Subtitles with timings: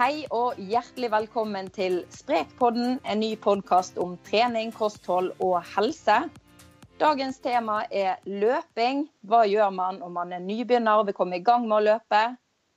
[0.00, 6.14] Hei og hjertelig velkommen til Sprekpodden, en ny podkast om trening, kosthold og helse.
[7.02, 9.02] Dagens tema er løping.
[9.28, 12.22] Hva gjør man om man er nybegynner og vil komme i gang med å løpe?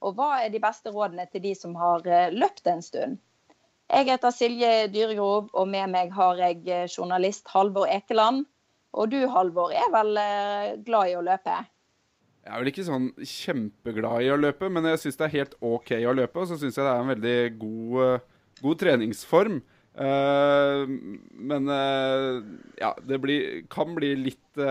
[0.04, 3.22] Og hva er de beste rådene til de som har eh, løpt en stund?
[3.88, 8.44] Jeg heter Silje Dyregrov, og med meg har jeg eh, journalist Halvor Ekeland.
[9.00, 11.62] Og du Halvor er vel eh, glad i å løpe?
[12.44, 15.54] Jeg er vel ikke sånn kjempeglad i å løpe, men jeg syns det er helt
[15.64, 16.42] OK å løpe.
[16.42, 19.62] Og så syns jeg det er en veldig god, uh, god treningsform.
[19.94, 20.84] Uh,
[21.40, 22.42] men uh,
[22.82, 24.64] ja, det blir, kan bli litt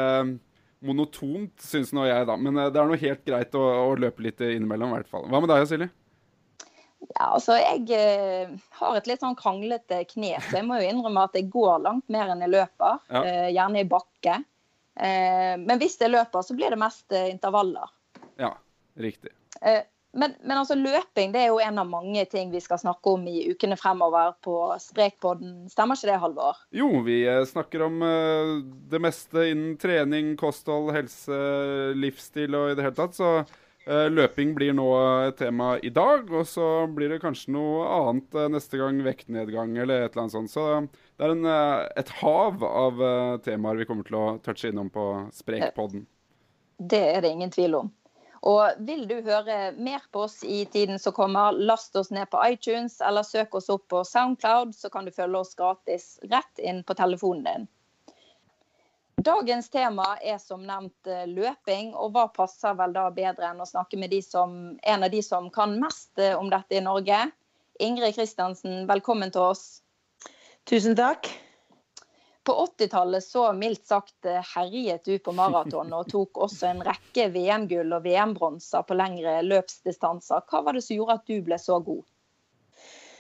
[0.83, 2.37] monotont, syns nå jeg, da.
[2.37, 5.25] Men det er noe helt greit å, å løpe litt innimellom, i hvert fall.
[5.33, 5.89] Hva med deg, Silje?
[7.03, 7.89] Ja, altså Jeg
[8.79, 12.12] har et litt sånn kranglete kne, så jeg må jo innrømme at jeg går langt
[12.12, 13.01] mer enn jeg løper.
[13.09, 13.25] Ja.
[13.48, 14.43] gjerne i bakke.
[15.01, 17.89] Eh, men hvis det løper, så blir det mest eh, intervaller.
[18.41, 18.55] Ja,
[19.01, 19.33] riktig.
[19.62, 23.15] Eh, men, men, altså løping det er jo en av mange ting vi skal snakke
[23.15, 25.70] om i ukene fremover på Sprekpodden.
[25.73, 26.59] Stemmer ikke det, Halvor?
[26.77, 27.97] Jo, vi snakker om
[28.93, 31.39] det meste innen trening, kosthold, helse,
[31.97, 33.17] livsstil og i det hele tatt.
[33.17, 33.31] Så
[33.86, 34.86] løping blir nå
[35.27, 39.00] et tema i dag, og så blir det kanskje noe annet eh, neste gang.
[39.02, 40.52] Vektnedgang eller et eller annet sånt.
[40.52, 40.66] Så
[41.19, 43.02] det er en, eh, et hav av
[43.42, 46.06] temaer vi kommer til å touche innom på Sprekpodden.
[46.78, 47.91] Det er det ingen tvil om.
[48.42, 52.41] Og vil du høre mer på oss i tiden som kommer, last oss ned på
[52.42, 56.83] iTunes eller søk oss opp på Soundcloud, så kan du følge oss gratis rett inn
[56.83, 57.69] på telefonen din.
[59.20, 63.68] Dagens tema er som nevnt eh, løping, og hva passer vel da bedre enn å
[63.68, 67.27] snakke med som, en av de som kan mest eh, om dette i Norge?
[67.78, 69.83] Ingrid Kristiansen, velkommen til oss.
[70.64, 71.28] Tusen takk.
[72.42, 77.28] På 80-tallet så mildt sagt eh, herjet du på maraton og tok også en rekke
[77.36, 80.48] VM-gull og VM-bronser på lengre løpsdistanser.
[80.48, 82.02] Hva var det som gjorde at du ble så god?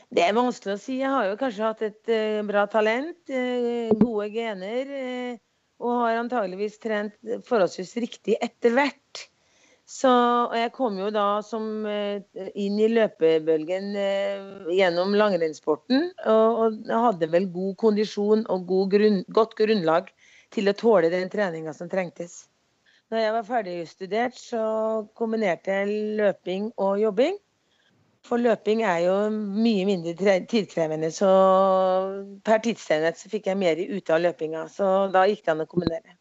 [0.08, 0.98] Det er vanskelig å si.
[1.04, 2.12] Jeg har jo kanskje hatt et
[2.48, 3.22] bra talent,
[4.00, 5.40] gode gener
[5.82, 7.14] og har antageligvis trent
[7.48, 9.26] forholdsvis riktig etter hvert.
[9.92, 10.08] Så,
[10.48, 12.22] og jeg kom jo da som, eh,
[12.54, 14.44] inn i løpebølgen eh,
[14.78, 16.06] gjennom langrennssporten.
[16.30, 16.78] Og, og,
[17.08, 20.08] hadde vel god kondisjon og god grunn, godt grunnlag
[20.54, 22.44] til å tåle den treninga som trengtes.
[23.12, 24.62] Når jeg var ferdigstudert, så
[25.18, 27.36] kombinerte jeg løping og jobbing.
[28.26, 31.30] For løping er jo mye mindre tidkrevende, så
[32.46, 34.68] per tidsenhet så fikk jeg mer ut av løpinga.
[34.70, 36.14] Så da gikk det an å kombinere.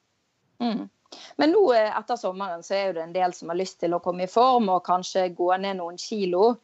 [0.62, 0.88] Mm.
[1.38, 4.02] Men nå eh, etter sommeren så er det en del som har lyst til å
[4.04, 6.56] komme i form og kanskje gå ned noen kilo.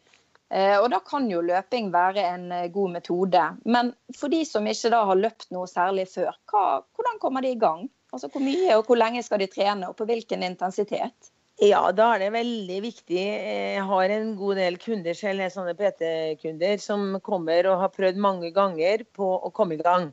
[0.50, 3.44] Eh, og da kan jo løping være en eh, god metode.
[3.68, 6.66] Men for de som ikke da har løpt noe særlig før, hva,
[6.96, 7.88] hvordan kommer de i gang?
[8.16, 11.34] Altså Hvor mye og hvor lenge skal de trene, og på hvilken intensitet?
[11.58, 13.18] Ja, da er det veldig viktig.
[13.18, 18.52] Jeg har en god del kunder selv, sånne PT-kunder, som kommer og har prøvd mange
[18.54, 20.12] ganger på å komme i gang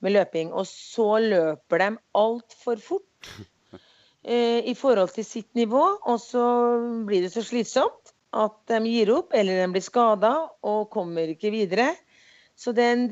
[0.00, 0.54] med løping.
[0.56, 3.30] Og så løper de altfor fort
[4.24, 5.84] eh, i forhold til sitt nivå.
[6.08, 6.46] Og så
[7.04, 11.52] blir det så slitsomt at de gir opp, eller de blir skada og kommer ikke
[11.52, 11.90] videre.
[12.56, 13.10] Så den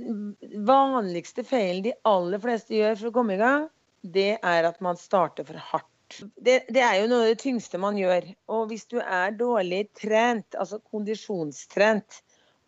[0.65, 3.69] vanligste feilen de aller fleste gjør for å komme i gang,
[4.00, 5.94] det er at man starter for hardt
[6.37, 8.27] det, det, er jo noe av det tyngste man gjør.
[8.53, 12.21] Og hvis du er dårlig trent, altså kondisjonstrent,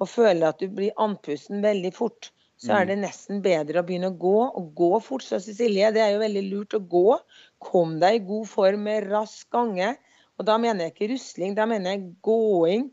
[0.02, 2.30] og føler at du blir andpusten veldig fort,
[2.60, 2.90] så er mm.
[2.90, 4.36] det nesten bedre å begynne å gå.
[4.60, 5.92] Og gå fort, sa Cecilie.
[5.92, 7.18] Det er jo veldig lurt å gå.
[7.64, 9.94] Kom deg i god form med rask gange.
[10.36, 12.90] Og da mener jeg ikke rusling, da mener jeg gåing,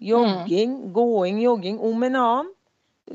[0.00, 0.92] jogging, mm.
[0.96, 2.52] gåing, jogging om en annen.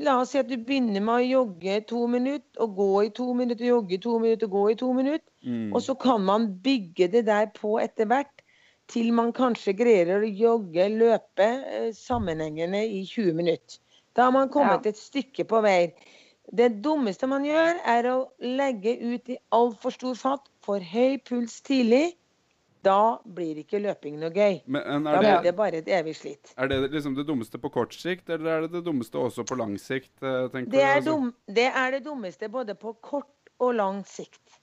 [0.00, 3.26] La oss si at du begynner med å jogge to minutter, og gå i to
[3.36, 5.26] minutter, jogge to minutter, gå i to minutter.
[5.44, 5.68] Mm.
[5.74, 8.32] Og så kan man bygge det der på etter hvert,
[8.92, 13.78] til man kanskje greier å jogge, løpe eh, sammenhengende i 20 minutter.
[14.16, 14.92] Da har man kommet ja.
[14.92, 15.92] et stykke på vei.
[16.52, 21.60] Det dummeste man gjør, er å legge ut i altfor stor fatt, for høy puls
[21.64, 22.12] tidlig
[22.82, 24.58] da blir ikke løping noe gøy.
[24.66, 26.52] Men, da blir det bare et evig slitt.
[26.58, 29.58] Er det liksom det dummeste på kort sikt, eller er det det dummeste også på
[29.60, 30.12] lang sikt?
[30.22, 34.58] Eh, det er, dum, det, er det dummeste både på kort og lang sikt.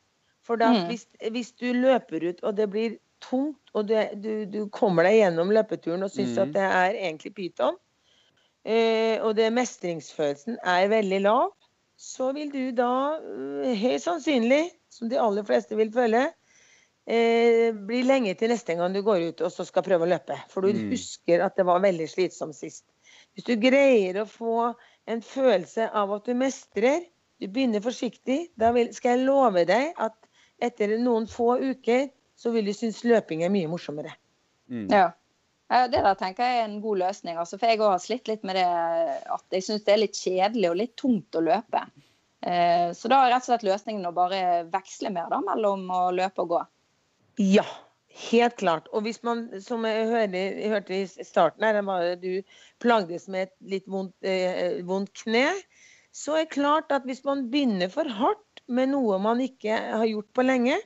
[0.45, 0.89] For da, mm.
[0.89, 5.19] hvis, hvis, du løper ut og det blir tungt, og du, du, du kommer deg
[5.19, 6.41] gjennom løpeturen og syns mm.
[6.43, 7.79] at det er egentlig pyton,
[8.65, 11.53] eh, og det mestringsfølelsen er veldig lav,
[11.99, 16.29] så vil du da helt høyst sannsynlig, som de aller fleste vil føle,
[17.09, 20.37] eh, blir lenge til neste gang du går ut og så skal prøve å løpe.
[20.51, 20.89] For du mm.
[20.93, 22.85] husker at det var veldig slitsomt sist.
[23.33, 24.71] Hvis du greier å få
[25.09, 27.05] en følelse av at du mestrer,
[27.39, 30.17] du begynner forsiktig, da vil, skal jeg love deg at
[30.61, 32.09] etter noen få uker
[32.39, 34.13] så vil du synes løping er mye morsommere.
[34.71, 34.87] Mm.
[34.91, 35.09] Ja.
[35.69, 37.37] Det der tenker jeg er en god løsning.
[37.37, 40.69] Altså, for jeg har slitt litt med det at jeg syns det er litt kjedelig
[40.71, 41.83] og litt tungt å løpe.
[42.41, 44.41] Eh, så da er rett og slett løsningen å bare
[44.71, 46.61] veksle mer da, mellom å løpe og gå.
[47.37, 47.65] Ja,
[48.31, 48.89] helt klart.
[48.93, 52.41] Og hvis man, som jeg hørte, jeg hørte i starten her, var du
[52.83, 55.47] plagdes med et litt vondt, eh, vondt kne,
[56.11, 60.07] så er det klart at hvis man begynner for hardt med noe man ikke har
[60.09, 60.79] gjort på lenge,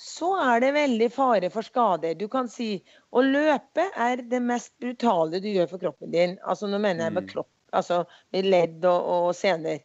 [0.00, 2.14] så er det veldig fare for skader.
[2.16, 2.78] Du kan si
[3.12, 6.38] å løpe er det mest brutale du gjør for kroppen din.
[6.40, 7.30] Altså nå mener jeg med mm.
[7.34, 8.02] kropp, altså
[8.32, 9.82] med ledd og, og sener.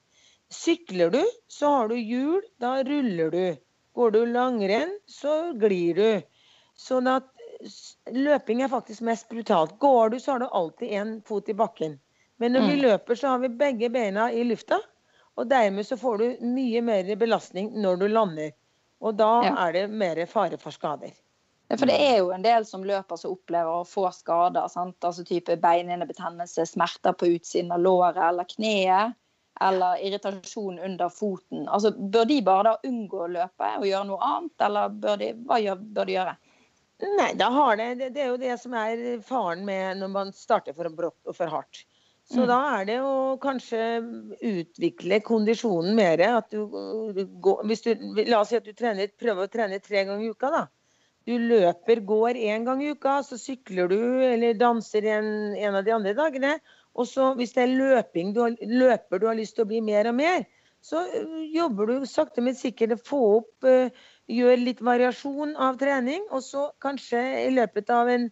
[0.55, 1.21] Sykler du,
[1.51, 3.45] så har du hjul, da ruller du.
[3.95, 6.09] Går du langrenn, så glir du.
[6.75, 7.29] Sånn at
[8.11, 9.77] løping er faktisk mest brutalt.
[9.79, 11.99] Går du, så har du alltid én fot i bakken.
[12.37, 12.81] Men når vi mm.
[12.81, 14.81] løper, så har vi begge beina i lufta.
[15.35, 18.51] Og dermed så får du mye mer belastning når du lander.
[19.03, 19.53] Og da ja.
[19.67, 21.15] er det mer fare for skader.
[21.67, 24.67] Ja, for det er jo en del som løper som opplever å få skader.
[24.71, 24.97] Sant?
[25.03, 29.17] Altså type beinhinnebetennelse, smerter på utsiden av låret eller kneet.
[29.63, 31.67] Eller irritasjon under foten.
[31.71, 35.29] Altså, bør de bare da unngå å løpe og gjøre noe annet, eller bør de,
[35.47, 36.35] hva gjør, bør de gjøre?
[37.19, 40.75] Nei, da har det, det, er jo det som er faren med når man starter
[40.75, 41.83] for brått og for hardt.
[42.25, 42.47] Så mm.
[42.49, 43.81] da er det å kanskje
[44.41, 46.23] utvikle kondisjonen mer.
[46.39, 46.63] At du,
[47.43, 47.91] går, hvis du,
[48.25, 50.49] la oss si at du trener, prøver å trene tre ganger i uka.
[50.53, 50.63] da.
[51.25, 55.85] Du løper, går én gang i uka, så sykler du eller danser en, en av
[55.85, 56.55] de andre dagene.
[56.95, 59.81] Og så hvis det er løping du har, løper du har lyst til å bli
[59.83, 60.45] mer og mer,
[60.85, 61.01] så
[61.49, 63.65] jobber du sakte, men sikkert å få opp
[64.25, 68.23] Gjør litt variasjon av trening, og så kanskje i løpet av en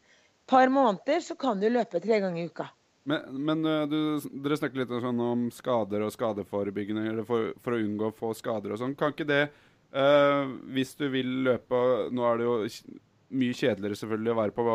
[0.50, 2.65] par måneder så kan du løpe tre ganger i uka.
[3.10, 3.62] Men, men
[3.92, 3.98] du,
[4.42, 8.31] dere snakker litt sånn om skader og skadeforebyggende, eller for, for, å unngå å få
[8.38, 8.95] skader og sånn.
[8.98, 9.44] Kan ikke det,
[9.94, 12.56] uh, hvis du vil løpe Nå er det jo
[13.38, 14.68] mye kjedeligere selvfølgelig å være på,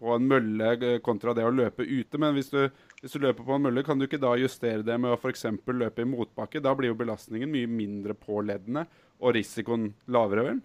[0.00, 2.60] på en mølle eh, kontra det å løpe ute, men hvis du,
[3.00, 5.46] hvis du, løper på en mølle, kan du ikke da justere det med å f.eks.
[5.72, 6.62] løpe i motbakke?
[6.64, 10.64] Da blir jo belastningen mye mindre på leddene, og risikoen lavere, vel?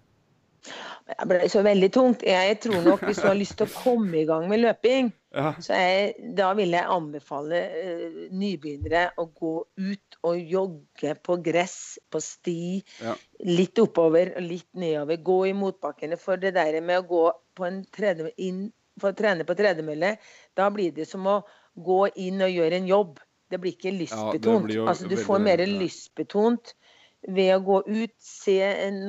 [0.62, 2.24] Det ble så veldig tungt.
[2.28, 5.54] Jeg tror nok hvis du har lyst til å komme i gang med løping, ja.
[5.64, 11.80] så jeg, da vil jeg anbefale uh, nybegynnere å gå ut og jogge på gress,
[12.12, 12.62] på sti.
[13.02, 13.16] Ja.
[13.50, 15.24] Litt oppover og litt nedover.
[15.32, 16.20] Gå i motbakkene.
[16.22, 17.26] For det der med å gå
[17.58, 18.68] på en tredje, inn,
[19.02, 20.16] for å trene på tredemølle,
[20.58, 21.42] da blir det som å
[21.76, 23.20] gå inn og gjøre en jobb.
[23.52, 24.72] Det blir ikke lystbetont.
[24.72, 26.76] Ja, altså, du får mer lystbetont
[27.22, 29.02] ved å gå ut, se en,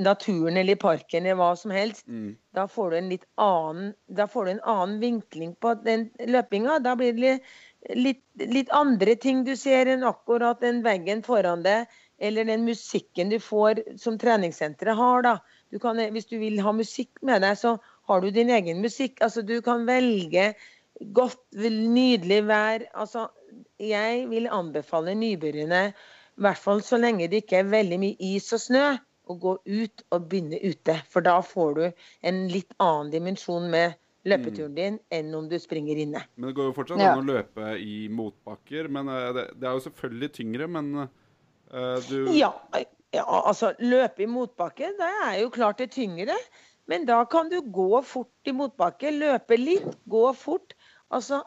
[0.00, 2.30] naturen eller i parken eller hva som helst, mm.
[2.56, 6.78] da, får du en litt annen, da får du en annen vinkling på den løpinga.
[6.84, 7.34] Da blir det
[7.96, 11.90] litt, litt, andre ting du ser enn akkurat den veggen foran deg,
[12.20, 15.22] eller den musikken du får som treningssenteret har.
[15.28, 15.36] da.
[15.70, 17.76] Du kan, hvis du vil ha musikk med deg, så
[18.10, 19.20] har du din egen musikk.
[19.24, 20.52] Altså, du kan velge
[21.16, 22.84] godt, nydelig vær.
[22.94, 23.28] Altså,
[23.80, 25.92] jeg vil anbefale nybegynnerne
[26.40, 28.84] i hvert fall så lenge det ikke er veldig mye is og snø,
[29.30, 30.94] å gå ut og begynne ute.
[31.12, 31.82] For da får du
[32.26, 33.98] en litt annen dimensjon med
[34.28, 36.22] løpeturen din enn om du springer inne.
[36.36, 38.88] Men Det går jo fortsatt an å løpe i motbakker.
[38.88, 42.50] men uh, det, det, er jo selvfølgelig tyngre, men uh, du ja,
[43.14, 46.36] ja, altså løpe i motbakke, det er jo klart det tyngre.
[46.90, 49.12] Men da kan du gå fort i motbakke.
[49.14, 50.74] Løpe litt, gå fort.
[51.14, 51.44] Altså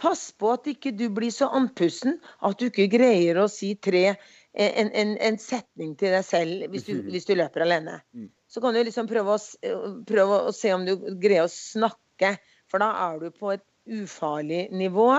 [0.00, 2.14] Pass på at ikke du blir så andpusten
[2.46, 4.14] at du ikke greier å si tre,
[4.56, 7.98] en, en, en setning til deg selv hvis du, hvis du løper alene.
[8.16, 8.30] Mm.
[8.48, 9.42] Så kan du liksom prøve å,
[10.08, 12.32] prøve å, se om du greier å snakke,
[12.70, 15.10] for da er du på et ufarlig nivå.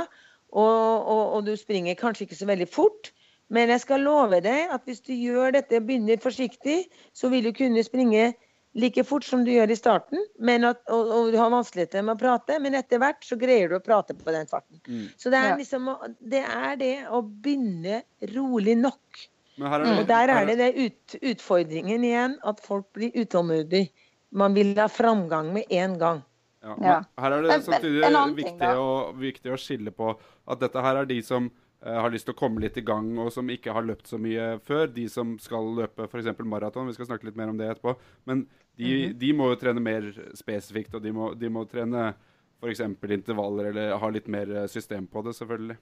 [0.51, 3.13] Og, og, og du springer kanskje ikke så veldig fort.
[3.53, 7.45] Men jeg skal love deg at hvis du gjør dette og begynner forsiktig, så vil
[7.45, 8.31] du kunne springe
[8.73, 12.21] like fort som du gjør i starten, at, og, og, du har vanskeligheter med å
[12.21, 14.79] prate, men etter hvert så greier du å prate på den farten.
[14.87, 15.09] Mm.
[15.19, 18.01] Så det er, liksom, det er det å begynne
[18.35, 19.27] rolig nok.
[19.61, 23.91] Det, og der er det, det ut, utfordringen igjen, at folk blir utålmodige.
[24.31, 26.21] Man vil ha framgang med en gang.
[26.61, 28.05] Ja, her er det samtidig
[28.37, 32.27] viktig, å, viktig å skille på at dette her er de som uh, har lyst
[32.29, 34.85] til å komme litt i gang, og som ikke har løpt så mye før.
[34.93, 36.29] De som skal løpe f.eks.
[36.45, 36.89] maraton.
[36.89, 37.95] Vi skal snakke litt mer om det etterpå.
[38.29, 38.45] Men
[38.77, 39.13] de, mm -hmm.
[39.19, 42.13] de, må jo trene mer spesifikt, og de må, de må trene
[42.61, 42.79] f.eks.
[42.79, 45.77] intervaller eller ha litt mer eh, system på det, selvfølgelig.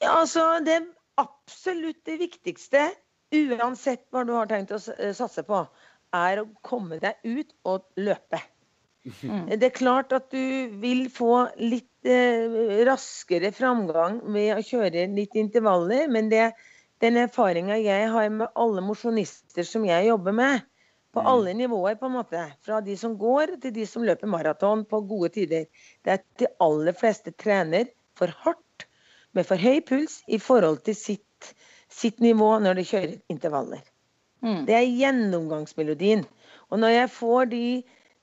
[0.00, 0.80] Ja, altså det
[1.16, 2.90] absolutt det viktigste,
[3.34, 5.62] uansett hva du har tenkt å eh, satse på,
[6.16, 8.40] er å komme deg ut og løpe.
[9.22, 9.58] Mm.
[9.60, 15.36] Det er klart at du vil få litt eh, raskere framgang ved å kjøre litt
[15.38, 16.48] intervaller, men det,
[17.04, 20.66] den erfaringa jeg har med alle mosjonister som jeg jobber med,
[21.16, 22.42] På alle nivåer, på en måte.
[22.66, 25.64] Fra de som går til de som løper maraton på gode tider.
[26.04, 28.84] Det er at de aller fleste trener for hardt,
[29.32, 31.52] med for høy puls i forhold til sitt,
[31.92, 33.80] sitt nivå når de kjører intervaller.
[34.44, 34.62] Mm.
[34.68, 36.24] Det er gjennomgangsmelodien.
[36.68, 37.66] Og når jeg får de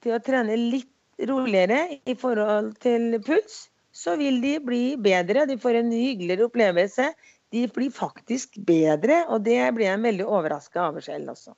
[0.03, 0.89] til å trene litt
[1.29, 5.45] roligere i forhold til puls, så vil de bli bedre.
[5.49, 7.11] De får en hyggeligere opplevelse.
[7.53, 11.53] De blir faktisk bedre, og det blir jeg veldig overraska over selv også.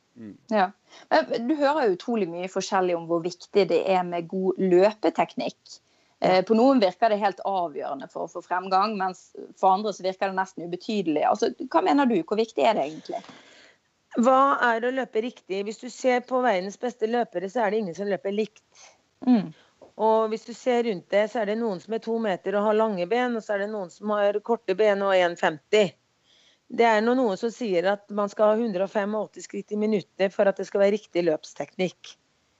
[0.51, 0.69] Ja.
[1.39, 5.77] Du hører jo utrolig mye forskjellig om hvor viktig det er med god løpeteknikk.
[6.19, 10.03] Eh, På noen virker det helt avgjørende for å få fremgang, mens for andre så
[10.03, 11.23] virker det nesten ubetydelig.
[11.29, 13.23] Altså, hva mener du, hvor viktig er det egentlig?
[14.15, 15.63] Hva er å løpe riktig?
[15.67, 18.63] Hvis du ser på verdens beste løpere, så er det ingen som løper likt.
[19.27, 19.51] Mm.
[19.95, 22.67] Og hvis du ser rundt deg, så er det noen som er to meter og
[22.67, 25.93] har lange ben, og så er det noen som har korte ben og 1,50.
[26.75, 30.57] Det er noen som sier at man skal ha 185 skritt i minuttet for at
[30.59, 32.15] det skal være riktig løpsteknikk.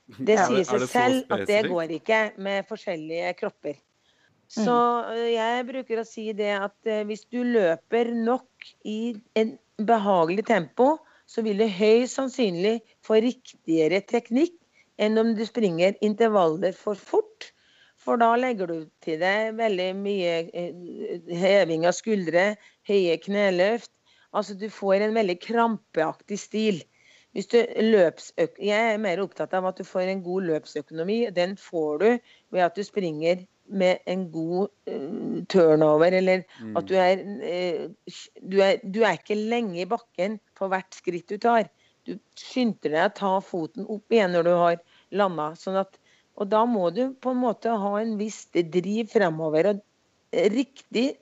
[0.05, 3.81] Det Er sier er seg selv at det går ikke med forskjellige kropper.
[4.45, 4.77] Så
[5.25, 11.41] jeg bruker å si det at hvis du løper nok i en behagelig tempo, så
[11.41, 14.53] vil du høyst sannsynlig få riktigere teknikk
[14.97, 17.51] enn om du springer intervaller for fort.
[18.05, 20.73] For da legger du til deg veldig mye eh,
[21.41, 22.51] heving av skuldre,
[22.87, 23.91] høye kneløft.
[24.35, 26.83] Altså du får en veldig krampeaktig stil.
[27.35, 31.17] Jeg er mer opptatt av at du får en god løpsøkonomi.
[31.35, 32.07] Den får du
[32.53, 36.43] ved at du springer med en god eh, turnover, eller
[36.77, 37.87] at du er, eh,
[38.41, 41.71] du er Du er ikke lenge i bakken på hvert skritt du tar.
[42.05, 44.81] Du skynder deg å ta foten opp igjen når du har
[45.11, 45.51] landa.
[45.57, 45.81] Sånn
[46.35, 49.71] og da må du på en måte ha en viss driv fremover.
[49.73, 49.83] Og
[50.51, 51.15] riktig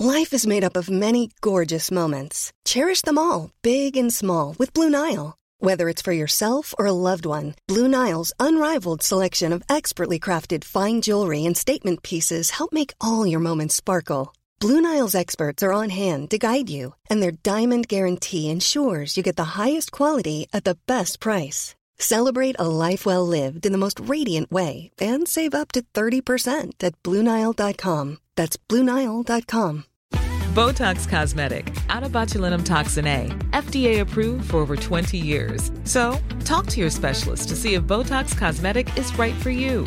[0.00, 2.52] Life is made up of many gorgeous moments.
[2.64, 5.36] Cherish them all, big and small, with Blue Nile.
[5.58, 10.64] Whether it's for yourself or a loved one, Blue Nile's unrivaled selection of expertly crafted
[10.64, 14.32] fine jewelry and statement pieces help make all your moments sparkle.
[14.60, 19.22] Blue Nile's experts are on hand to guide you, and their diamond guarantee ensures you
[19.22, 21.74] get the highest quality at the best price.
[21.98, 26.84] Celebrate a life well lived in the most radiant way and save up to 30%
[26.84, 28.18] at BlueNile.com.
[28.36, 29.84] That's BlueNile.com.
[30.50, 35.70] Botox Cosmetic, out of botulinum toxin A, FDA approved for over 20 years.
[35.84, 39.86] So, talk to your specialist to see if Botox Cosmetic is right for you.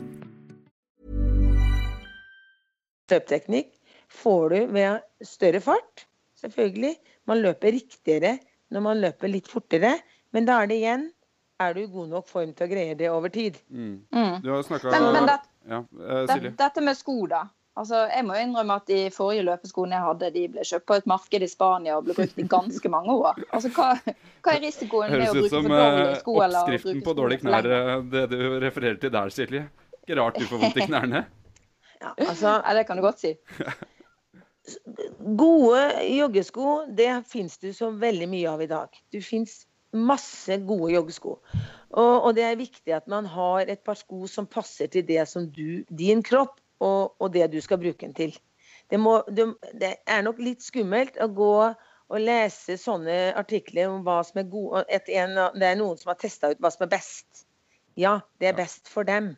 [3.11, 3.71] løpteknikk
[4.11, 6.05] får du ved større fart,
[6.41, 6.95] selvfølgelig.
[7.29, 8.37] Man løper riktigere
[8.71, 9.97] når man løper litt fortere,
[10.31, 11.09] men da er det igjen
[11.61, 13.57] er du i god nok form til å greie det over tid.
[13.69, 14.03] Mm.
[14.41, 15.39] Du har snakka Men, men det,
[15.69, 16.53] Ja, eh, det, Silje.
[16.57, 17.43] dette med sko, da.
[17.77, 21.05] Altså, jeg må innrømme at De forrige løpeskoene jeg hadde, de ble kjøpt på et
[21.07, 23.39] marked i Spania og ble brukt i ganske mange år.
[23.51, 23.93] Altså, Hva,
[24.43, 26.35] hva er risikoen med å bruke for dårlige sko?
[26.39, 29.67] Høres ut som oppskriften på dårlige knær, eh, det du refererer til der, Silje.
[30.01, 31.23] Ikke rart du får vondt i knærne.
[32.01, 33.35] Ja, altså, det kan du godt si.
[35.37, 38.97] Gode joggesko det fins det så veldig mye av i dag.
[39.13, 41.37] Du fins masse gode joggesko.
[41.91, 45.25] Og, og det er viktig at man har et par sko som passer til det
[45.27, 48.35] som du, din kropp og, og det du skal bruke den til.
[48.91, 49.47] Det, må, det,
[49.79, 51.55] det er nok litt skummelt å gå
[52.11, 56.51] og lese sånne artikler om hva som er gode Det er noen som har testa
[56.51, 57.45] ut hva som er best.
[57.99, 59.33] Ja, det er best for dem.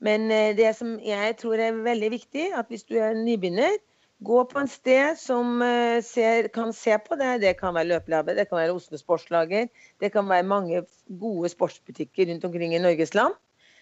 [0.00, 3.76] Men eh, det som jeg tror er veldig viktig, at hvis du er nybegynner,
[4.24, 7.40] gå på en sted som eh, ser, kan se på det.
[7.44, 9.68] Det kan være Løpelabbet, det kan være Oslo Sportslager,
[10.00, 10.82] det kan være mange
[11.20, 13.36] gode sportsbutikker rundt omkring i Norges land.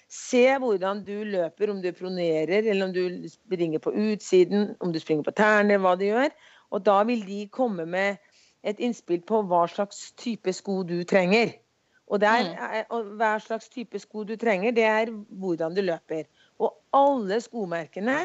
[0.08, 4.98] Se hvordan du løper, om du pronerer, eller om du springer på utsiden, om du
[4.98, 6.32] springer på tærne, hva du gjør.
[6.70, 8.16] Og da vil de komme med
[8.64, 11.52] et innspill på hva slags type sko du trenger.
[12.08, 16.24] Og, er- og hver slags type sko du trenger, det er hvordan du løper.
[16.58, 18.22] Og alle skomerkene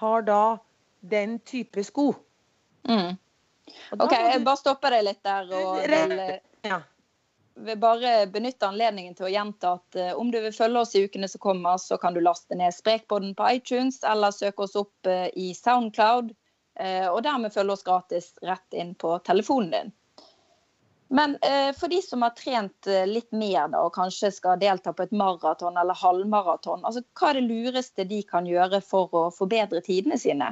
[0.00, 0.56] har da
[1.00, 2.12] den type sko.
[2.88, 3.16] Mm.
[3.98, 5.48] OK, jeg bare stopper deg litt der.
[5.52, 6.78] og vil, Ja.
[7.56, 11.04] vil bare benytte anledningen til å gjenta at uh, om du vil følge oss i
[11.04, 15.06] ukene som kommer, så kan du laste ned Sprekpodden på iTunes eller søke oss opp
[15.10, 16.32] uh, i Soundcloud.
[16.80, 19.92] uh, og dermed følge oss gratis rett inn på telefonen din.
[21.14, 24.90] Men eh, for de som har trent eh, litt mer da, og kanskje skal delta
[24.92, 29.28] på et maraton eller halvmaraton, altså, hva er det lureste de kan gjøre for å
[29.34, 30.50] forbedre tidene sine?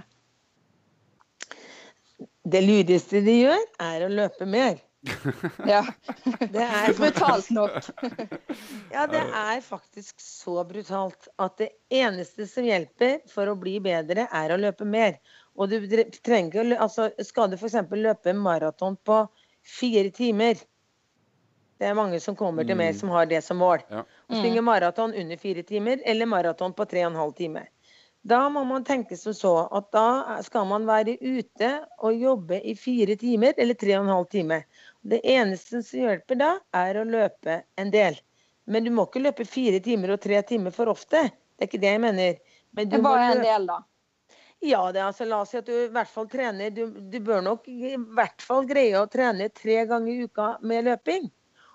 [2.47, 4.78] Det lureste de gjør, er å løpe mer.
[5.66, 5.83] Ja,
[6.38, 7.90] Det er Brutalt nok.
[8.95, 14.28] Ja, det er faktisk så brutalt at det eneste som hjelper for å bli bedre,
[14.31, 15.19] er å løpe mer.
[15.59, 15.81] Og du
[16.23, 17.81] trenger ikke å altså, Skal du f.eks.
[17.99, 19.25] løpe maraton på
[19.62, 20.54] fire timer
[21.83, 22.99] Det er mange som kommer til meg Mm.
[23.00, 23.81] som har det som mål.
[23.90, 24.04] Ja.
[24.31, 27.66] Å springe maraton under fire timer, eller maraton på tre og en halv time.
[28.25, 32.76] Da må man tenke som så at da skal man være ute og jobbe i
[32.78, 34.61] fire timer eller tre og en halv time.
[35.02, 38.14] Det eneste som hjelper da, er å løpe en del.
[38.66, 41.33] Men du må ikke løpe fire timer og tre timer for ofte.
[41.59, 42.38] Det er ikke det jeg mener.
[42.73, 43.81] Men du Det må var en del, da.
[44.62, 47.42] Ja, det altså, la oss si at du i hvert fall trener du, du bør
[47.45, 51.31] nok i hvert fall greie å trene tre ganger i uka med løping.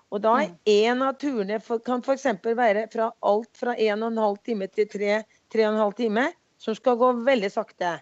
[0.08, 2.24] Og da er én av turene for, kan f.eks.
[2.56, 5.18] være fra alt fra 1 12 time til 3
[5.52, 7.98] 3,5 time, som skal gå veldig sakte.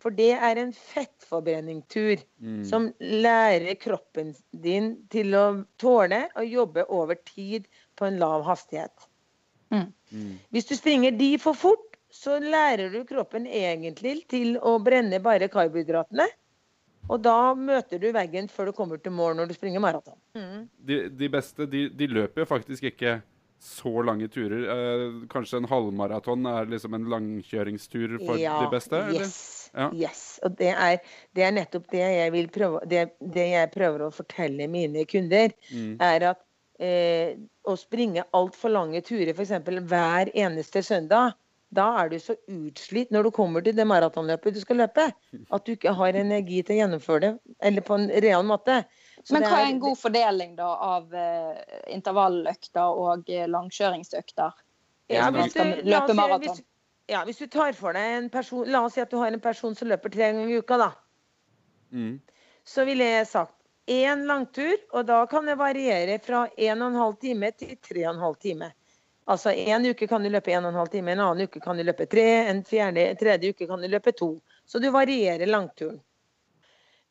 [0.00, 2.64] For det er en fettforbrenningstur Mm.
[2.68, 7.64] som lærer kroppen din til å tåle å jobbe over tid
[7.96, 8.92] på en lav hastighet.
[9.72, 10.38] Mm.
[10.52, 15.48] Hvis du springer de for fort, så lærer du kroppen egentlig til å brenne bare
[15.50, 16.28] karbohydratene.
[17.10, 20.16] Og da møter du veggen før du kommer til mål når du springer maraton.
[20.78, 23.18] De, de beste de, de løper jo faktisk ikke
[23.64, 24.64] så lange turer.
[24.72, 29.02] Eh, kanskje en halvmaraton er liksom en langkjøringstur for de beste?
[29.02, 29.20] eller?
[29.26, 29.36] Yes.
[29.74, 29.90] Ja.
[30.06, 30.24] yes.
[30.46, 30.98] Og det er,
[31.34, 35.52] det er nettopp det jeg vil prøve det, det jeg prøver å fortelle mine kunder,
[35.74, 35.96] Mm.
[36.00, 36.42] er at
[36.78, 37.34] eh,
[37.66, 39.56] å springe altfor lange turer, f.eks.
[39.88, 41.34] hver eneste søndag,
[41.74, 45.64] da er du så utslitt når du kommer til det maratonløpet du skal løpe, at
[45.66, 47.32] du ikke har energi til å gjennomføre det
[47.70, 48.82] eller på en real måte.
[49.22, 51.56] Så Men hva er en god fordeling da av uh,
[51.92, 54.60] intervalløkter og uh, langkjøringsøkter?
[55.12, 56.44] Ja, Hvis du, løpe si- maraton.
[56.46, 56.62] hvis,
[57.12, 59.42] ja, hvis du tar for deg en person La oss si at du har en
[59.42, 60.92] person som løper tre ganger i uka, da.
[61.92, 62.16] Mm.
[62.64, 63.58] Så ville jeg sagt
[63.90, 68.70] én langtur, og da kan det variere fra 1 12 time til 3 12 time.
[69.26, 72.06] Altså en uke kan du løpe 1 12 time, en annen uke kan du løpe
[72.06, 74.34] tre, en fjerde, tredje uke kan du løpe to.
[74.66, 76.00] Så du varierer langturen.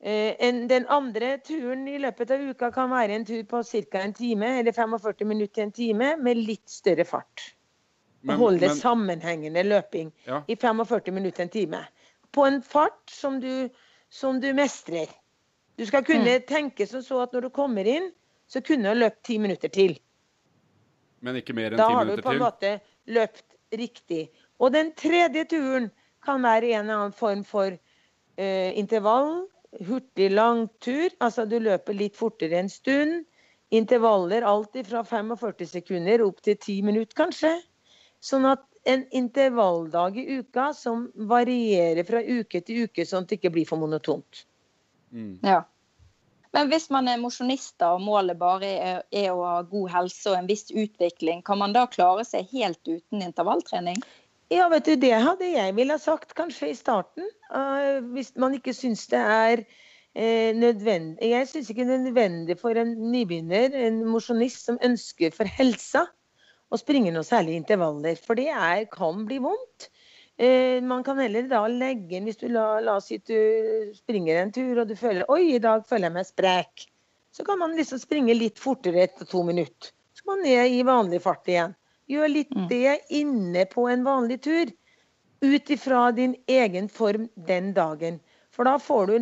[0.04, 0.36] Eh,
[0.68, 4.00] den andre turen i løpet av uka kan være en tur på ca.
[4.02, 7.54] en time, eller 45 minutter til en time, med litt større fart.
[8.22, 10.44] Men- Holde men- sammenhengende løping Ja.
[10.48, 11.88] i 45 minutter til en time.
[12.32, 13.70] På en fart som du,
[14.10, 15.08] som du mestrer.
[15.78, 18.12] Du skal kunne tenke som så at når du kommer inn,
[18.48, 20.00] så kunne du løpt ti minutter til.
[21.24, 22.72] Men ikke mer enn Da ti har du på en måte
[23.16, 23.46] løpt
[23.80, 24.28] riktig.
[24.60, 25.90] Og den tredje turen
[26.24, 29.46] kan være en eller annen form for eh, intervall.
[29.88, 31.10] Hurtig langtur.
[31.24, 33.24] Altså du løper litt fortere en stund.
[33.74, 37.56] Intervaller alltid fra 45 sekunder opp til 10 minutter, kanskje.
[38.24, 43.40] Sånn at en intervalldag i uka som varierer fra uke til uke, sånn at det
[43.40, 44.44] ikke blir for monotont.
[45.16, 45.40] Mm.
[45.42, 45.64] Ja.
[46.54, 48.68] Men hvis man er mosjonist og målet bare
[49.10, 52.82] er, å ha god helse og en viss utvikling, kan man da klare seg helt
[52.86, 53.98] uten intervalltrening?
[54.54, 57.26] Ja, vet du, det hadde jeg ville ha sagt kanskje i starten.
[57.50, 61.32] eh, hvis man ikke syns det er eh, nødvendig.
[61.32, 66.06] Jeg syns ikke det er nødvendig for en nybegynner, en mosjonist som ønsker for helsa,
[66.70, 68.18] å springe noe særlig intervaller.
[68.22, 69.90] For det er, kan bli vondt.
[70.38, 74.42] Eh, man kan heller da legge inn, hvis du la, la oss si du springer
[74.42, 76.88] en tur og du føler oi, i dag føler jeg meg sprek.
[77.34, 79.94] Så kan man liksom springe litt fortere etter to minutter.
[80.14, 81.76] Så kan man ned i vanlig fart igjen.
[82.10, 84.74] Gjør litt det inne på en vanlig tur.
[85.44, 88.20] Ut ifra din egen form den dagen.
[88.54, 89.16] For da får du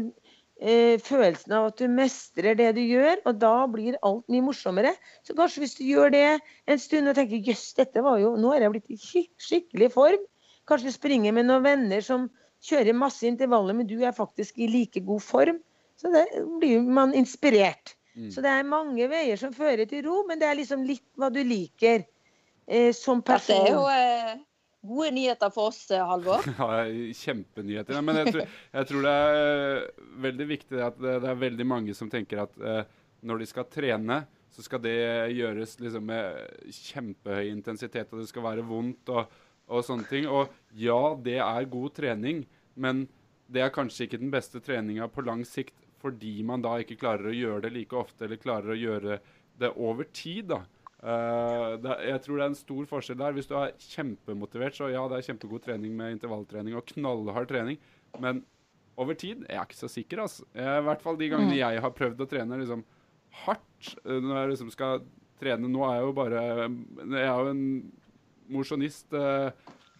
[0.61, 4.93] eh, følelsen av at du mestrer det du gjør, og da blir alt mye morsommere.
[5.27, 6.25] Så kanskje hvis du gjør det
[6.67, 10.27] en stund og tenker jøss, dette var jo Nå er jeg blitt i skikkelig form.
[10.69, 12.29] Kanskje du springer med noen venner som
[12.61, 15.59] kjører masse intervaller, men du er faktisk i like god form.
[15.97, 16.25] Så det
[16.61, 17.95] blir man inspirert.
[18.31, 21.29] Så det er mange veier som fører til ro, men det er liksom litt hva
[21.31, 22.03] du liker
[22.67, 23.63] eh, som person.
[23.63, 24.41] det er jo eh,
[24.81, 26.43] gode nyheter for oss, eh, Halvor.
[26.59, 26.81] Ja,
[27.21, 27.95] kjempenyheter.
[27.95, 29.85] Ja, men jeg tror, jeg tror det er
[30.27, 32.83] veldig viktig at det, det er veldig mange som tenker at eh,
[33.23, 34.19] når de skal trene,
[34.51, 34.97] så skal det
[35.37, 39.13] gjøres liksom med kjempehøy intensitet, og det skal være vondt.
[39.13, 39.31] og
[39.71, 40.27] og sånne ting.
[40.27, 42.43] Og ja, det er god trening,
[42.75, 43.05] men
[43.51, 47.29] det er kanskje ikke den beste treninga på lang sikt fordi man da ikke klarer
[47.29, 49.19] å gjøre det like ofte, eller klarer å gjøre
[49.61, 50.47] det over tid.
[50.49, 50.63] da.
[51.01, 53.35] Uh, det, jeg tror det er en stor forskjell der.
[53.37, 57.77] Hvis du er kjempemotivert, så ja, det er kjempegod trening med intervalltrening og knallhard trening,
[58.21, 58.43] men
[58.99, 60.25] over tid jeg er ikke så sikker.
[60.25, 60.45] altså.
[60.57, 61.61] I hvert fall de gangene mm.
[61.61, 62.85] jeg har prøvd å trene liksom
[63.45, 65.05] hardt uh, når jeg liksom skal
[65.41, 67.61] trene Nå er jeg jo bare Jeg er jo en
[68.51, 69.49] mosjonist uh,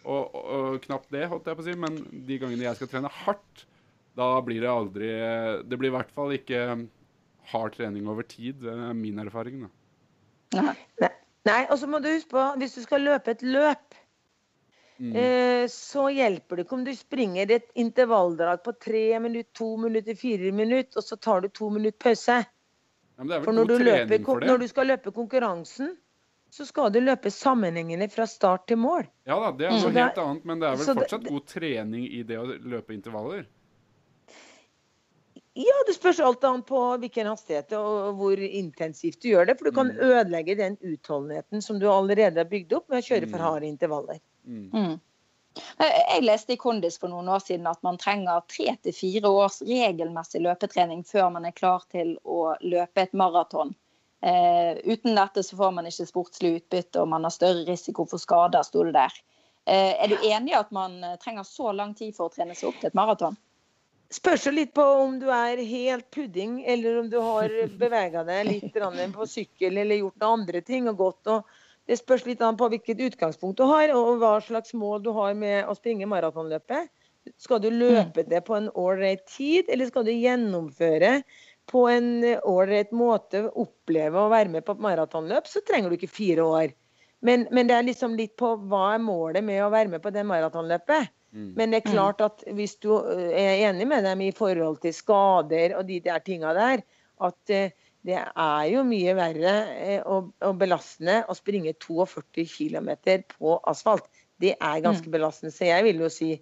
[0.02, 2.90] og, og, og, knapt det, holdt jeg på å si, men de gangene jeg skal
[2.90, 3.66] trene hardt,
[4.18, 5.06] da blir det aldri
[5.64, 6.58] Det blir i hvert fall ikke
[7.48, 8.58] hard trening over tid.
[8.60, 9.64] Det er min erfaring.
[9.64, 9.72] da.
[10.60, 11.12] Nei.
[11.48, 13.96] Nei, og så må du huske på, hvis du skal løpe et løp,
[15.02, 15.14] mm.
[15.18, 20.18] eh, så hjelper det ikke om du springer et intervalldrag på tre minutter, to minutter,
[20.18, 22.38] fire minutter, og så tar du to minutter pause.
[23.18, 25.96] Ja, for når du, løper, for når du skal løpe konkurransen,
[26.52, 29.06] så skal du løpe sammenhengende fra start til mål.
[29.24, 29.98] Ja da, det er noe mm.
[30.02, 33.46] helt annet, men det er vel fortsatt god trening i det å løpe intervaller?
[35.56, 39.56] Ja, det spørs alt annet på hvilken hastighet og hvor intensivt du gjør det.
[39.58, 40.04] For du kan mm.
[40.10, 43.46] ødelegge den utholdenheten som du allerede har bygd opp med å kjøre for mm.
[43.48, 44.20] harde intervaller.
[44.44, 44.68] Mm.
[44.72, 44.94] Mm.
[45.80, 49.60] Jeg leste i Kondis for noen år siden at man trenger tre til fire års
[49.68, 53.72] regelmessig løpetrening før man er klar til å løpe et maraton.
[54.22, 58.22] Eh, uten dette så får man ikke sportslig utbytte, og man har større risiko for
[58.22, 59.16] skader, sto det der.
[59.66, 62.70] Eh, er du enig i at man trenger så lang tid for å trene seg
[62.70, 63.38] opp til et maraton?
[64.12, 68.48] Spørs jo litt på om du er helt pudding, eller om du har bevega deg
[68.50, 68.80] litt
[69.14, 71.30] på sykkel eller gjort noen andre ting og gått.
[71.32, 75.32] Og det spørs litt på hvilket utgangspunkt du har, og hva slags mål du har
[75.38, 76.92] med å springe maratonløpet.
[77.38, 81.20] Skal du løpe det på en ålreit tid, eller skal du gjennomføre
[81.70, 82.08] på en
[82.48, 86.72] ålreit måte, oppleve å være med på et maratonløp, så trenger du ikke fire år.
[87.22, 90.10] Men, men, det er liksom litt på hva er målet med å være med på
[90.14, 91.12] det maratonløpet.
[91.32, 91.52] Mm.
[91.56, 91.92] Men det er mm.
[91.94, 96.00] klart at hvis du eh, er enig med dem i forhold til skader og de
[96.04, 96.82] der tinga der,
[97.22, 97.70] at eh,
[98.02, 102.90] det er jo mye verre eh, og belastende å springe 42 km
[103.36, 104.10] på asfalt.
[104.42, 105.14] Det er ganske mm.
[105.14, 105.54] belastende.
[105.54, 106.34] Så jeg vil jo si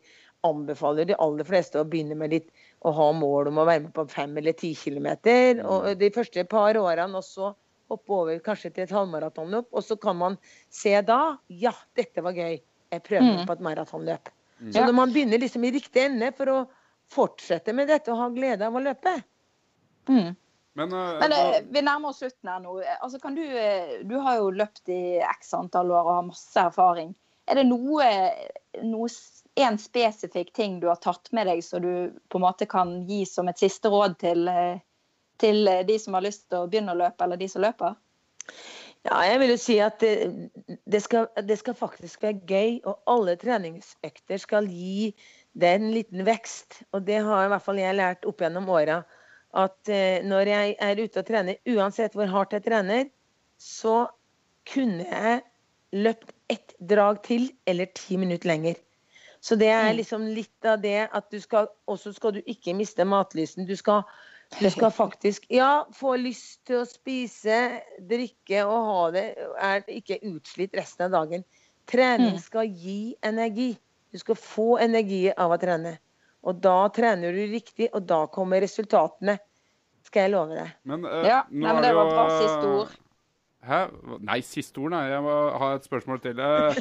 [0.49, 2.49] anbefaler de aller fleste å begynne med litt
[2.81, 5.61] å ha mål om å være med på fem eller ti kilometer.
[5.69, 7.53] Og de første par årene også
[7.91, 9.69] hoppe over kanskje til et halvmaratonløp.
[9.75, 10.39] Og så kan man
[10.73, 12.61] se da ja, dette var gøy.
[12.91, 14.31] Jeg prøver på et maratonløp.
[14.61, 14.73] Mm.
[14.75, 16.61] Så når man begynner liksom i riktig ende for å
[17.11, 19.17] fortsette med dette og ha glede av å løpe
[20.07, 20.35] mm.
[20.79, 22.77] Men, uh, Men uh, vi nærmer oss slutten her nå.
[23.01, 23.43] Altså, kan du,
[24.07, 27.11] du har jo løpt i x antall år og har masse erfaring.
[27.51, 28.07] Er det noe,
[28.87, 29.09] noe
[29.59, 33.25] en spesifikk ting du har tatt med deg som du på en måte kan gi
[33.29, 34.51] som et siste råd til,
[35.43, 37.97] til de som har lyst til å begynne å løpe, eller de som løper?
[39.09, 40.13] Ja, jeg vil jo si at det,
[40.85, 45.15] det, skal, det, skal, faktisk være gøy, og alle treningsøkter skal gi
[45.57, 46.83] det en liten vekst.
[46.93, 49.01] Og det har i hvert fall jeg lært opp gjennom åra.
[49.57, 53.09] At eh, når jeg er ute og trener, uansett hvor hardt jeg trener,
[53.57, 54.05] så
[54.69, 55.41] kunne jeg
[55.97, 58.77] løpt ett drag til eller ti minutter lenger.
[59.41, 59.97] Så det er mm.
[59.97, 63.67] liksom litt av det at du skal også skal du ikke miste matlysten.
[63.69, 64.05] Du skal
[64.59, 67.59] du skal faktisk ja, få lyst til å spise,
[68.11, 69.25] drikke og ha det
[69.63, 71.45] er ikke utslitt resten av dagen.
[71.91, 72.43] Trening mm.
[72.43, 73.73] skal gi energi.
[74.11, 75.95] Du skal få energi av å trene.
[76.43, 79.37] Og da trener du riktig, og da kommer resultatene.
[80.07, 80.75] Skal jeg love deg.
[80.89, 82.95] Men, eh, ja, nei, men det var bra siste ord.
[83.67, 83.81] Hæ?
[84.25, 85.05] Nei, siste ord, nei.
[85.13, 86.41] Jeg må ha et spørsmål til.
[86.47, 86.75] Eh,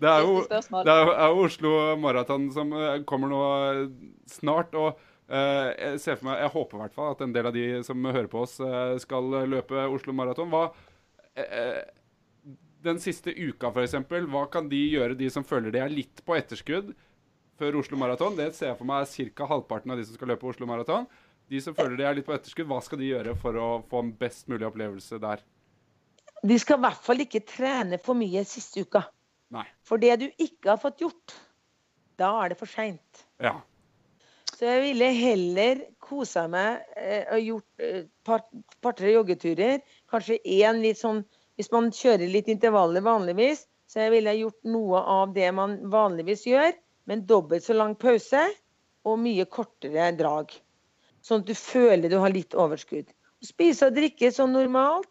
[0.00, 1.70] Det er jo, det er jo Oslo
[2.00, 3.40] Maraton som eh, kommer nå
[4.30, 4.74] snart.
[4.74, 4.98] og
[5.30, 7.64] Eh, jeg ser for meg, jeg håper i hvert fall at en del av de
[7.86, 10.50] som hører på oss, eh, skal løpe Oslo Maraton.
[11.38, 11.84] Eh,
[12.82, 13.94] den siste uka, f.eks.,
[14.32, 16.90] hva kan de gjøre, de som føler de er litt på etterskudd
[17.60, 18.34] før Oslo Maraton?
[18.40, 19.46] Det ser jeg for meg er ca.
[19.52, 21.06] halvparten av de som skal løpe Oslo Maraton.
[21.50, 24.04] De som føler de er litt på etterskudd, hva skal de gjøre for å få
[24.04, 25.42] en best mulig opplevelse der?
[26.46, 29.02] De skal i hvert fall ikke trene for mye siste uka.
[29.50, 29.64] Nei.
[29.82, 31.34] For det du ikke har fått gjort,
[32.20, 33.24] da er det for seint.
[33.42, 33.56] Ja.
[34.54, 39.82] Så jeg ville heller kosa meg eh, og gjort et eh, par-tre joggeturer.
[40.10, 41.24] Kanskje én litt sånn
[41.58, 46.46] Hvis man kjører litt intervaller vanligvis, så jeg ville gjort noe av det man vanligvis
[46.48, 46.70] gjør,
[47.04, 48.46] men dobbelt så lang pause
[49.04, 50.54] og mye kortere drag.
[51.24, 53.10] Sånn at du føler du har litt overskudd.
[53.44, 55.10] Spise og drikke som normalt,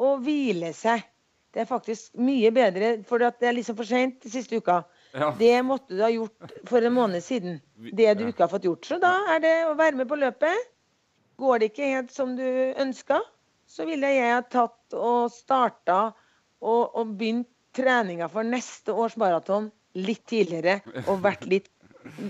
[0.00, 1.02] og hvile seg.
[1.50, 4.84] Det er faktisk mye bedre, for det er liksom for seint siste uka.
[5.10, 5.32] Ja.
[5.38, 7.58] Det måtte du ha gjort for en måned siden.
[7.74, 8.86] Det du ikke har fått gjort.
[8.86, 10.68] Så da er det å være med på løpet.
[11.42, 12.46] Går det ikke helt som du
[12.78, 13.18] ønska,
[13.66, 16.12] så ville jeg ha tatt og starta
[16.60, 21.70] og, og, begynt treninga for neste års maraton litt tidligere og vært litt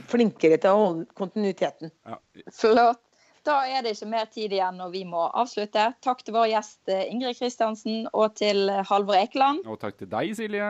[0.09, 1.92] flinkere til å holde kontinuiteten.
[2.09, 2.20] Ja.
[2.54, 3.02] Flott.
[3.48, 5.87] Da er det ikke mer tid igjen, og vi må avslutte.
[6.05, 9.62] Takk til vår gjest eh, Ingrid Kristiansen og til Halvor Ekeland.
[9.66, 10.66] Og takk til deg, Silje.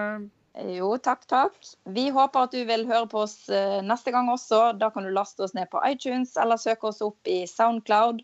[0.74, 1.56] Jo, takk, takk.
[1.94, 4.72] Vi håper at du vil høre på oss eh, neste gang også.
[4.78, 8.22] Da kan du laste oss ned på iTunes eller søke oss opp i Soundcloud.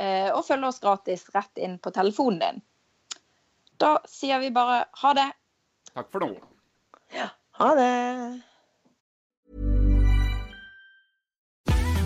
[0.00, 2.62] eh, Og følge oss gratis rett inn på telefonen din.
[3.80, 5.28] Da sier vi bare ha det.
[5.92, 6.32] Takk for nå.
[7.60, 8.51] Ha det!